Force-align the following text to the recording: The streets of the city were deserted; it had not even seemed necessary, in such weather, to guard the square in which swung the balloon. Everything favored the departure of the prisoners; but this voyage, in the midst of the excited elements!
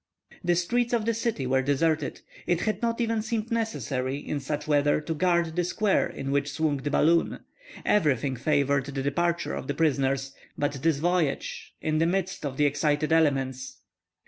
The 0.43 0.55
streets 0.55 0.93
of 0.93 1.05
the 1.05 1.13
city 1.13 1.45
were 1.45 1.61
deserted; 1.61 2.21
it 2.47 2.61
had 2.61 2.81
not 2.81 2.99
even 2.99 3.21
seemed 3.21 3.51
necessary, 3.51 4.17
in 4.17 4.39
such 4.39 4.67
weather, 4.67 4.99
to 4.99 5.13
guard 5.13 5.55
the 5.55 5.63
square 5.63 6.07
in 6.07 6.31
which 6.31 6.51
swung 6.51 6.77
the 6.77 6.89
balloon. 6.89 7.41
Everything 7.85 8.35
favored 8.35 8.85
the 8.87 9.03
departure 9.03 9.53
of 9.53 9.67
the 9.67 9.75
prisoners; 9.75 10.33
but 10.57 10.73
this 10.81 10.97
voyage, 10.97 11.75
in 11.81 11.99
the 11.99 12.07
midst 12.07 12.47
of 12.47 12.57
the 12.57 12.65
excited 12.65 13.11
elements! 13.13 13.77